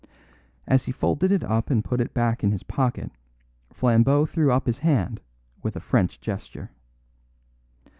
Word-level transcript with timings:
As 0.65 0.85
he 0.85 0.91
folded 0.91 1.31
it 1.31 1.43
up 1.43 1.69
and 1.69 1.85
put 1.85 2.01
it 2.01 2.11
back 2.11 2.43
in 2.43 2.49
his 2.51 2.63
pocket 2.63 3.11
Flambeau 3.71 4.25
threw 4.25 4.51
up 4.51 4.65
his 4.65 4.79
hand 4.79 5.21
with 5.61 5.75
a 5.75 5.79
French 5.79 6.19
gesture. 6.19 6.71